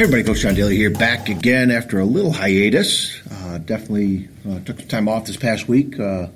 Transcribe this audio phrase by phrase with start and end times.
[0.00, 3.20] Hey everybody, Coach John Daly here, back again after a little hiatus.
[3.30, 6.00] Uh, definitely uh, took some time off this past week.
[6.00, 6.28] Uh,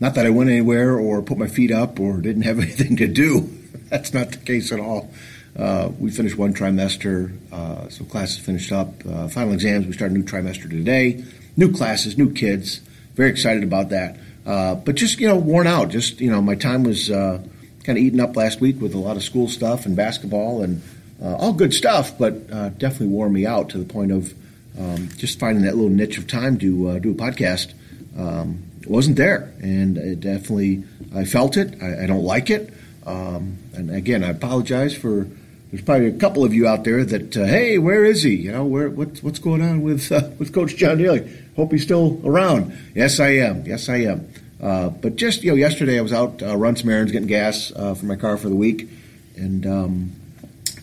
[0.00, 3.08] not that I went anywhere or put my feet up or didn't have anything to
[3.08, 3.48] do.
[3.88, 5.10] That's not the case at all.
[5.58, 8.92] Uh, we finished one trimester, uh, so classes finished up.
[9.08, 11.24] Uh, final exams, we start a new trimester today.
[11.56, 12.82] New classes, new kids.
[13.14, 14.18] Very excited about that.
[14.44, 15.88] but just, you know, worn out.
[15.88, 17.48] Just, you know, my time was kind
[17.88, 20.82] of eaten up last week with a lot of school stuff and basketball and
[21.22, 24.34] uh, all good stuff, but uh, definitely wore me out to the point of
[24.78, 27.72] um, just finding that little niche of time to uh, do a podcast.
[28.18, 30.84] Um, wasn't there, and it definitely
[31.14, 31.82] I felt it.
[31.82, 32.72] I, I don't like it,
[33.04, 35.28] um, and again, I apologize for.
[35.72, 38.36] There's probably a couple of you out there that, uh, hey, where is he?
[38.36, 41.28] You know, where what's what's going on with uh, with Coach John Daly?
[41.56, 42.78] Hope he's still around.
[42.94, 43.66] Yes, I am.
[43.66, 44.28] Yes, I am.
[44.62, 47.70] Uh, but just you know, yesterday I was out uh, run some errands, getting gas
[47.70, 48.88] for my car for the week,
[49.36, 50.12] and um,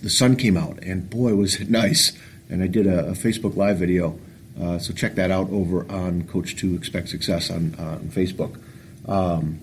[0.03, 2.11] the sun came out, and boy, was it nice.
[2.49, 4.19] And I did a, a Facebook Live video,
[4.61, 8.59] uh, so check that out over on Coach to Expect Success on, uh, on Facebook.
[9.07, 9.59] Um,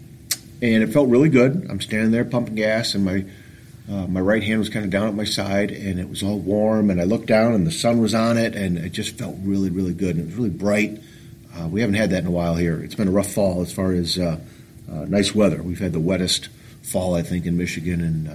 [0.63, 1.67] and it felt really good.
[1.71, 3.25] I'm standing there pumping gas, and my
[3.91, 6.39] uh, my right hand was kind of down at my side, and it was all
[6.39, 6.91] warm.
[6.91, 9.69] And I looked down, and the sun was on it, and it just felt really,
[9.69, 10.15] really good.
[10.17, 11.01] And it was really bright.
[11.57, 12.81] Uh, we haven't had that in a while here.
[12.83, 14.39] It's been a rough fall as far as uh,
[14.91, 15.61] uh, nice weather.
[15.63, 16.49] We've had the wettest
[16.83, 18.27] fall, I think, in Michigan in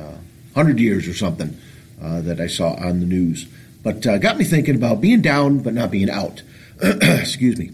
[0.53, 1.57] 100 years or something.
[2.01, 3.47] Uh, that I saw on the news.
[3.81, 6.41] But uh, got me thinking about being down but not being out.
[6.81, 7.71] Excuse me.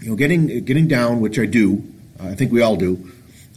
[0.00, 1.82] You know, getting getting down, which I do.
[2.20, 3.10] Uh, I think we all do.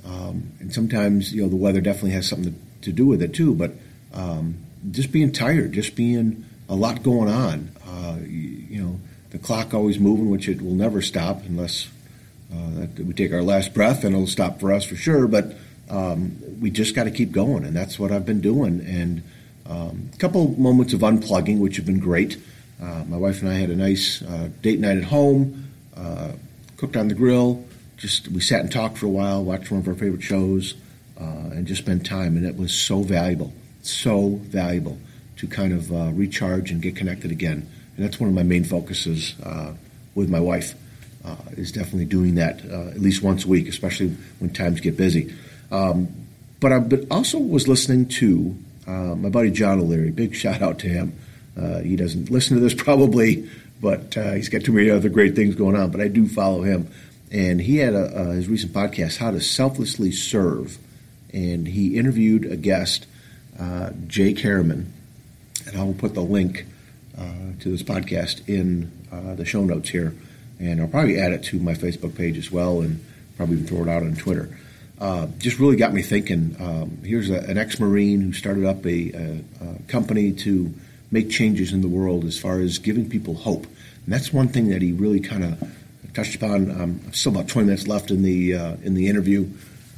[0.06, 3.54] Um, and sometimes, you know, the weather definitely has something to, do with it too.
[3.54, 3.74] But
[4.14, 4.58] um,
[4.92, 7.72] just being tired, just being a lot going on.
[7.88, 9.00] Uh, you, you, know,
[9.30, 11.88] the clock always moving, which it will never stop unless
[12.52, 15.28] uh, we take our last breath, and it'll stop for us for sure.
[15.28, 15.54] But
[15.90, 18.82] um, we just got to keep going, and that's what I've been doing.
[18.82, 19.24] And
[19.70, 22.38] um, a couple moments of unplugging, which have been great.
[22.82, 26.34] Uh, my wife and I had a nice uh, date night at home, uh,
[26.78, 27.66] cooked on the grill.
[27.98, 30.74] Just we sat and talked for a while, watched one of our favorite shows,
[31.20, 32.36] uh, and just spent time.
[32.36, 34.98] And it was so valuable, so valuable
[35.38, 37.70] to kind of uh, recharge and get connected again.
[37.96, 39.74] And that's one of my main focuses uh,
[40.16, 40.76] with my wife.
[41.52, 44.10] is definitely doing that at least once a week, especially
[44.40, 45.34] when times get busy.
[45.72, 46.10] Um,
[46.60, 48.58] but I but also was listening to
[48.88, 51.18] uh, my buddy John O'Leary, big shout out to him.
[51.58, 53.50] Uh, he doesn't listen to this probably,
[53.82, 55.92] but uh, he's got too many other great things going on.
[55.92, 56.88] But I do follow him,
[57.32, 60.78] and he had a, his recent podcast, "How to Selflessly Serve,"
[61.34, 63.06] and he interviewed a guest,
[63.60, 64.92] uh, Jake Harriman,
[65.68, 66.66] and I will put the link
[67.18, 67.24] uh,
[67.60, 70.14] to this podcast in uh, the show notes here,
[70.60, 73.04] and I'll probably add it to my Facebook page as well, and
[73.38, 74.58] probably even throw it out on Twitter
[75.00, 76.56] uh, just really got me thinking.
[76.60, 80.74] Um, here's a, an ex-marine who started up a, a, a, company to
[81.12, 84.70] make changes in the world as far as giving people hope, and that's one thing
[84.70, 86.70] that he really kind of touched upon.
[86.70, 89.50] Um, still about 20 minutes left in the uh, in the interview,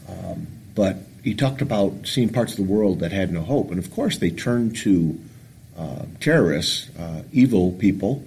[0.09, 3.79] um, but he talked about seeing parts of the world that had no hope, and
[3.79, 5.19] of course they turned to
[5.77, 8.23] uh, terrorists, uh, evil people.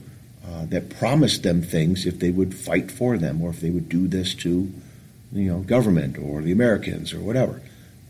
[0.46, 3.86] Uh, that promised them things if they would fight for them or if they would
[3.86, 4.72] do this to
[5.32, 7.60] you know, government or the Americans or whatever.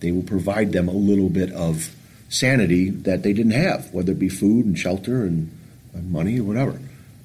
[0.00, 1.94] They will provide them a little bit of
[2.28, 5.50] sanity that they didn't have, whether it be food and shelter and,
[5.94, 6.78] and money or whatever.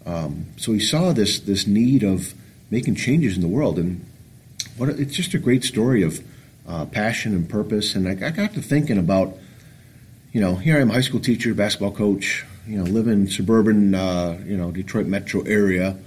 [0.05, 2.33] Um, so he saw this this need of
[2.69, 4.05] making changes in the world, and
[4.77, 6.21] what it's just a great story of
[6.67, 7.95] uh, passion and purpose.
[7.95, 9.37] And I, I, got to thinking about,
[10.31, 13.95] you know, here I am, high school teacher, basketball coach, you know, live in suburban,
[13.95, 15.97] uh, you know, Detroit metro area,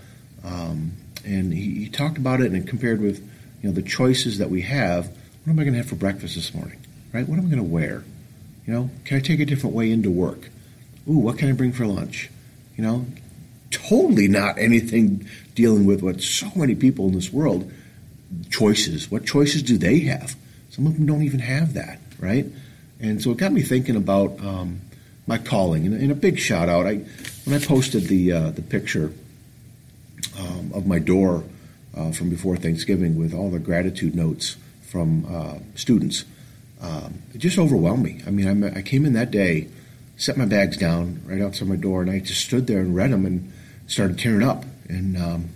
[0.44, 0.92] um,
[1.24, 3.26] and he, he talked about it and compared with
[3.62, 5.06] you know, the choices that we have.
[5.06, 6.78] What am I going to have for breakfast this morning?
[7.12, 7.28] Right?
[7.28, 8.04] What am I going to wear?
[8.66, 10.50] You know, can I take a different way into work?
[11.08, 12.30] Ooh, what can I bring for lunch?
[12.76, 13.06] You know,
[13.70, 17.70] totally not anything dealing with what so many people in this world
[18.50, 19.10] choices.
[19.10, 20.36] What choices do they have?
[20.70, 22.46] Some of them don't even have that, right?
[23.00, 24.80] And so it got me thinking about um,
[25.26, 25.86] my calling.
[25.86, 26.86] And, and, a big shout out.
[26.86, 26.96] I
[27.44, 29.12] when I posted the uh, the picture
[30.38, 31.44] um, of my door
[31.96, 36.24] uh, from before Thanksgiving with all the gratitude notes from uh, students.
[36.80, 38.20] Um, it just overwhelmed me.
[38.26, 39.68] I mean, I, I, came in that day,
[40.16, 43.12] set my bags down right outside my door, and I just stood there and read
[43.12, 43.50] them and
[43.86, 44.64] started tearing up.
[44.88, 45.48] And um,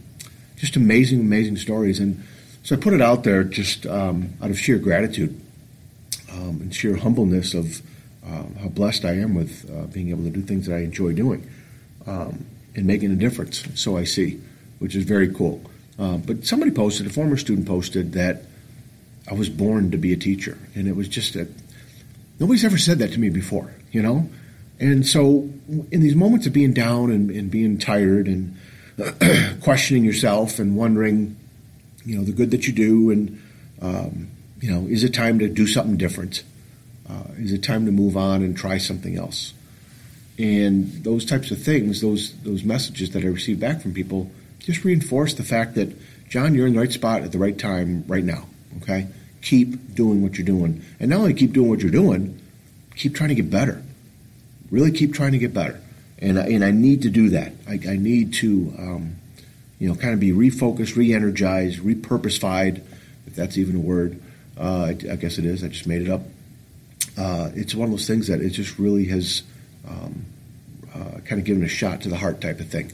[0.57, 2.01] just amazing, amazing stories.
[2.01, 2.25] And
[2.63, 5.39] so I put it out there just um, out of sheer gratitude
[6.33, 7.83] um, and sheer humbleness of
[8.25, 11.13] uh, how blessed I am with uh, being able to do things that I enjoy
[11.13, 11.49] doing
[12.07, 13.65] um, and making a difference.
[13.75, 14.41] So I see,
[14.79, 15.63] which is very cool.
[16.01, 18.45] Uh, but somebody posted, a former student posted that
[19.31, 21.47] I was born to be a teacher, and it was just a
[22.39, 23.71] nobody's ever said that to me before.
[23.93, 24.31] You know,
[24.79, 25.51] And so,
[25.91, 28.57] in these moments of being down and, and being tired and
[29.61, 31.37] questioning yourself and wondering,
[32.07, 33.43] you know, the good that you do, and
[33.83, 34.31] um,
[34.61, 36.45] you know, is it time to do something different?
[37.09, 39.53] Uh, is it time to move on and try something else?
[40.39, 44.85] And those types of things, those those messages that I receive back from people, just
[44.85, 45.97] reinforce the fact that
[46.29, 48.47] John, you're in the right spot at the right time right now.
[48.83, 49.09] Okay,
[49.43, 52.41] keep doing what you're doing, and not only keep doing what you're doing,
[52.95, 53.83] keep trying to get better.
[54.71, 55.81] Really, keep trying to get better.
[56.21, 57.53] And I, and I need to do that.
[57.67, 59.17] I, I need to, um,
[59.79, 62.83] you know, kind of be refocused, re-energized, repurposified,
[63.27, 64.23] if that's even a word.
[64.57, 65.65] Uh, I, I, guess it is.
[65.65, 66.21] I just made it up.
[67.17, 69.43] Uh, it's one of those things that it just really has
[69.89, 70.27] um,
[70.95, 72.93] uh, kind of given a shot to the heart type of thing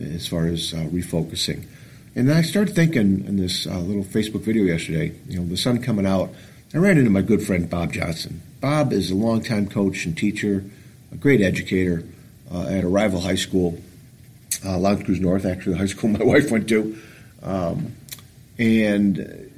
[0.00, 1.64] as far as uh, refocusing.
[2.14, 5.80] And I started thinking in this uh, little Facebook video yesterday, you know, the sun
[5.80, 6.30] coming out,
[6.74, 8.42] I ran into my good friend Bob Johnson.
[8.60, 10.64] Bob is a longtime coach and teacher,
[11.12, 12.04] a great educator
[12.52, 13.80] uh, at a rival high school,
[14.64, 16.98] uh, L'Anse Creuse North, actually, the high school my wife went to.
[17.42, 17.92] Um,
[18.58, 19.48] and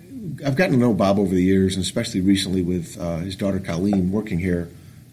[0.44, 3.58] I've gotten to know Bob over the years, and especially recently with uh, his daughter
[3.58, 4.68] Colleen working here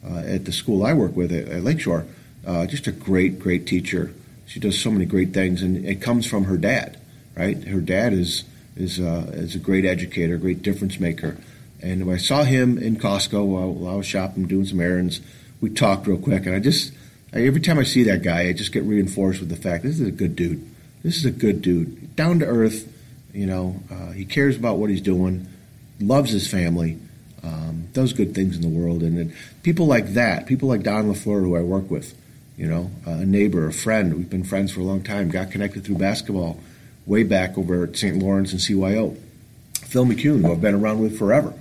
[0.06, 2.06] uh, at the school I work with at, at Lakeshore.
[2.46, 4.14] Uh, just a great, great teacher.
[4.48, 6.98] She does so many great things, and it comes from her dad,
[7.36, 7.62] right?
[7.66, 8.44] Her dad is
[8.76, 11.38] is uh, is a great educator, a great difference maker.
[11.82, 15.22] And when I saw him in Costco while I was shopping, doing some errands,
[15.62, 16.94] we talked real quick, and I just
[17.34, 20.00] I, every time I see that guy, I just get reinforced with the fact this
[20.00, 20.66] is a good dude.
[21.04, 22.92] This is a good dude, down to earth.
[23.34, 25.48] You know, uh, he cares about what he's doing,
[26.00, 26.98] loves his family,
[27.44, 29.34] um, does good things in the world, and, and,
[29.64, 32.16] people like that, people like Don LaFleur, who I work with,
[32.58, 34.16] you know, a neighbor, a friend.
[34.16, 35.30] We've been friends for a long time.
[35.30, 36.60] Got connected through basketball
[37.06, 38.18] way back over at St.
[38.18, 39.16] Lawrence and CYO.
[39.76, 41.54] Phil McCune, who I've been around with forever,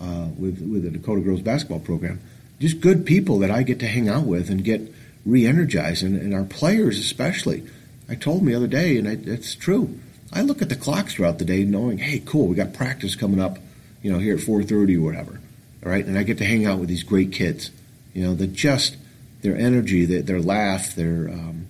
[0.00, 2.20] uh, with with the Dakota Girls basketball program.
[2.58, 4.80] Just good people that I get to hang out with and get
[5.24, 7.62] re-energized, and, and our players especially.
[8.08, 10.00] I told them the other day, and I, it's true.
[10.32, 13.40] I look at the clocks throughout the day, knowing, hey, cool, we got practice coming
[13.40, 13.58] up,
[14.02, 15.40] you know, here at 4:30 or whatever.
[15.84, 17.70] All right, and I get to hang out with these great kids,
[18.14, 18.96] you know, that just
[19.42, 21.66] their energy, their, their laugh, their um,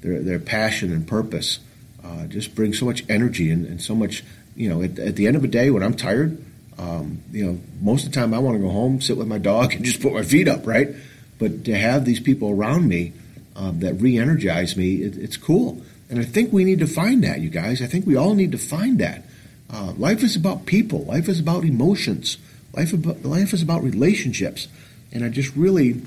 [0.00, 1.58] their their passion and purpose
[2.04, 4.24] uh, just brings so much energy and, and so much.
[4.54, 6.44] You know, at, at, the end of the day, when I'm tired,
[6.78, 9.38] um, you know, most of the time I want to go home, sit with my
[9.38, 10.90] dog, and just put my feet up, right?
[11.38, 13.14] But to have these people around me
[13.56, 15.82] um, that re-energize me, it, it's cool.
[16.10, 17.80] And I think we need to find that, you guys.
[17.80, 19.24] I think we all need to find that.
[19.72, 21.04] Uh, life is about people.
[21.04, 22.36] Life is about emotions.
[22.74, 24.68] Life, about, life is about relationships.
[25.12, 26.02] And I just really,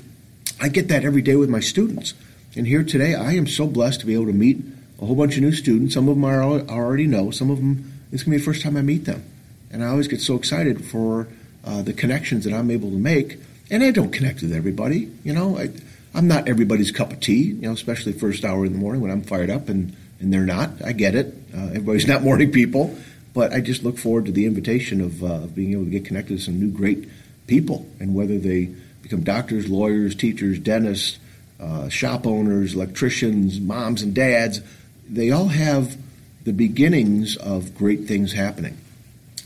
[0.60, 2.14] I get that every day with my students.
[2.56, 4.58] And here today, I am so blessed to be able to meet
[5.00, 5.94] a whole bunch of new students.
[5.94, 7.30] Some of them I already know.
[7.30, 9.24] Some of them, it's going to be the first time I meet them.
[9.70, 11.28] And I always get so excited for
[11.64, 13.38] uh, the connections that I'm able to make
[13.70, 15.10] and I don't connect with everybody.
[15.24, 15.70] You know, I,
[16.14, 17.44] I'm not everybody's cup of tea.
[17.44, 20.46] You know, especially first hour in the morning when I'm fired up and and they're
[20.46, 20.70] not.
[20.84, 21.34] I get it.
[21.54, 22.96] Uh, everybody's not morning people,
[23.34, 26.38] but I just look forward to the invitation of, uh, being able to get connected
[26.38, 27.08] to some new great
[27.46, 28.70] people, and whether they
[29.06, 31.20] become doctors, lawyers, teachers, dentists,
[31.60, 34.60] uh, shop owners, electricians, moms and dads,
[35.08, 35.96] they all have
[36.42, 38.76] the beginnings of great things happening,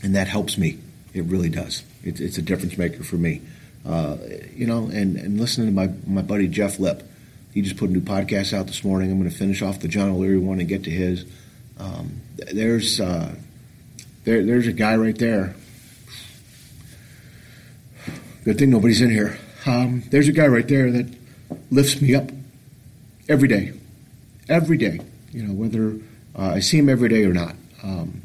[0.01, 0.79] and that helps me.
[1.13, 1.83] It really does.
[2.03, 3.41] It's, it's a difference maker for me.
[3.85, 4.17] Uh,
[4.55, 7.03] you know, and, and listening to my, my buddy Jeff Lip.
[7.53, 9.11] He just put a new podcast out this morning.
[9.11, 11.25] I'm going to finish off the John O'Leary one and get to his.
[11.77, 13.35] Um, there's uh,
[14.23, 15.53] there, there's a guy right there.
[18.43, 19.37] Good thing nobody's in here.
[19.65, 21.13] Um, there's a guy right there that
[21.69, 22.29] lifts me up
[23.29, 23.73] every day,
[24.49, 24.99] every day.
[25.31, 25.97] You know, whether
[26.37, 27.55] uh, I see him every day or not.
[27.83, 28.21] Um,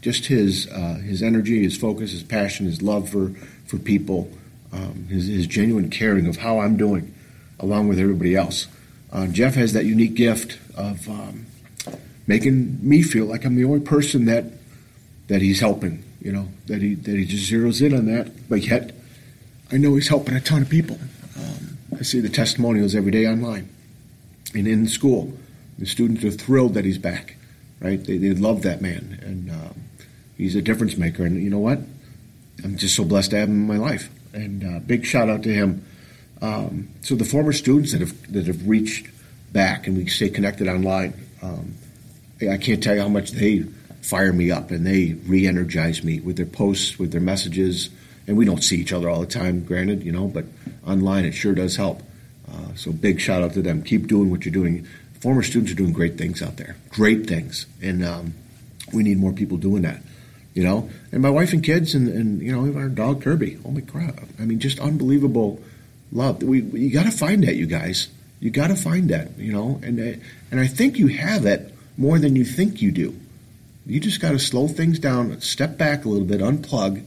[0.00, 3.30] just his uh, his energy, his focus, his passion, his love for
[3.66, 4.30] for people
[4.74, 7.14] um, his, his, genuine caring of how I'm doing,
[7.60, 8.66] along with everybody else.
[9.12, 11.46] Uh, Jeff has that unique gift of um,
[12.26, 14.44] making me feel like I'm the only person that
[15.28, 16.02] that he's helping.
[16.20, 18.92] You know that he that he just zeroes in on that, but yet
[19.72, 20.98] I know he's helping a ton of people.
[21.38, 23.68] Um, I see the testimonials every day online
[24.54, 25.32] and in school.
[25.78, 27.36] The students are thrilled that he's back.
[27.80, 28.02] Right?
[28.02, 29.74] They, they love that man, and um,
[30.38, 31.24] he's a difference maker.
[31.26, 31.80] And you know what?
[32.62, 35.42] I'm just so blessed to have him in my life and uh, big shout out
[35.44, 35.84] to him.
[36.42, 39.08] Um, so the former students that have that have reached
[39.52, 41.74] back and we stay connected online, um,
[42.40, 43.64] I can't tell you how much they
[44.02, 47.88] fire me up and they re-energize me with their posts, with their messages.
[48.26, 50.44] And we don't see each other all the time, granted, you know, but
[50.86, 52.02] online it sure does help.
[52.50, 53.82] Uh, so big shout out to them.
[53.82, 54.86] Keep doing what you're doing.
[55.20, 58.34] Former students are doing great things out there, great things, and um,
[58.92, 60.00] we need more people doing that
[60.54, 60.88] you know.
[61.12, 63.54] And my wife and kids, and, and you know, even our dog Kirby.
[63.56, 64.20] Holy crap!
[64.38, 65.60] I mean, just unbelievable
[66.12, 66.42] love.
[66.42, 68.08] We, you got to find that, you guys.
[68.40, 72.18] You got to find that, you know, and and I think you have it more
[72.18, 73.18] than you think you do.
[73.86, 77.04] You just got to slow things down, step back a little bit, unplug,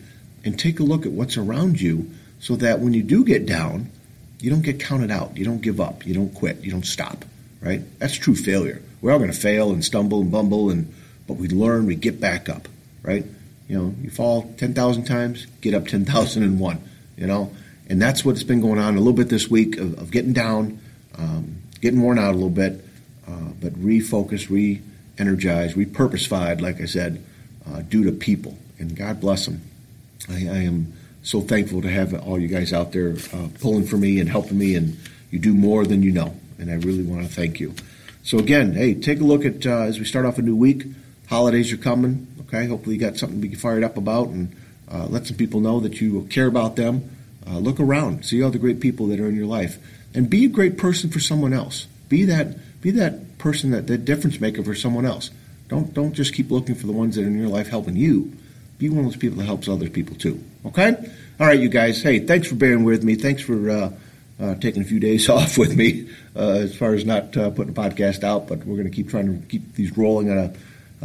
[0.48, 3.90] and take a look at what's around you, so that when you do get down,
[4.40, 5.38] you don't get counted out.
[5.38, 6.06] You don't give up.
[6.06, 6.64] You don't quit.
[6.64, 7.26] You don't stop.
[7.62, 7.82] Right?
[8.00, 8.82] That's true failure.
[9.02, 10.94] We're all going to fail and stumble and bumble, and
[11.28, 11.86] but we learn.
[11.86, 12.68] We get back up.
[13.04, 13.26] Right?
[13.68, 16.82] You know, you fall ten thousand times, get up ten thousand and one.
[17.18, 17.52] You know,
[17.90, 20.80] and that's what's been going on a little bit this week of, of getting down,
[21.18, 22.86] um, getting worn out a little bit,
[23.28, 27.26] uh, but refocus, re-energized, repurposified, like I said,
[27.66, 28.56] uh, due to people.
[28.78, 29.62] And God bless them.
[30.30, 30.94] I, I, am
[31.24, 34.58] so thankful to have all you guys out there uh, pulling for me and helping
[34.58, 34.98] me, and
[35.32, 36.36] you do more than you know.
[36.58, 37.76] And I really want to thank you.
[38.24, 40.86] So again, hey, take a look at uh, as we start off a new week.
[41.28, 42.28] Holidays are coming.
[42.48, 44.56] Okay, hopefully you got something to be fired up about, and
[44.92, 47.10] uh, let some people know that you care about them
[47.50, 49.78] uh, look around, see all the great people that are in your life,
[50.14, 51.88] and be a great person for someone else.
[52.10, 55.30] Be that be that person that that difference maker for someone else.
[55.68, 58.34] Don't don't just keep looking for the ones that are in your life helping you.
[58.78, 60.44] Be one of those people that helps other people too.
[60.66, 60.96] Okay.
[61.40, 62.02] All right, you guys.
[62.02, 63.16] Hey, thanks for bearing with me.
[63.16, 63.92] Thanks for uh,
[64.40, 67.74] uh, taking a few days off with me uh, as far as not uh, putting
[67.74, 68.48] a podcast out.
[68.48, 70.54] But we're going to keep trying to keep these rolling on a,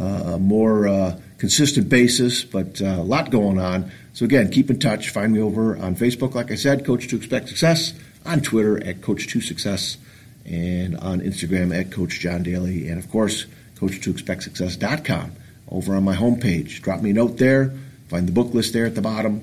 [0.01, 2.43] uh, a more uh, consistent basis.
[2.43, 3.91] But a lot going on.
[4.13, 5.09] So again, keep in touch.
[5.09, 9.01] Find me over on Facebook, like I said, Coach to Expect Success, on Twitter at
[9.01, 9.97] Coach to Success,
[10.45, 15.31] and on Instagram at Coach John Daly, and of course, Coach to Expect Success.com
[15.69, 16.81] over on my homepage.
[16.81, 17.73] Drop me a note there.
[18.09, 19.41] Find the book list there at the bottom.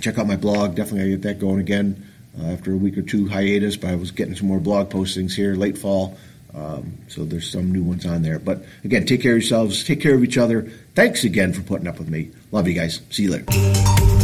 [0.00, 0.76] Check out my blog.
[0.76, 2.06] Definitely gotta get that going again
[2.38, 5.34] uh, after a week or two hiatus, but I was getting some more blog postings
[5.34, 6.16] here late fall.
[6.54, 8.38] Um, so there's some new ones on there.
[8.38, 10.62] But again, take care of yourselves, take care of each other.
[10.94, 12.30] Thanks again for putting up with me.
[12.52, 13.00] Love you guys.
[13.10, 14.17] See you later.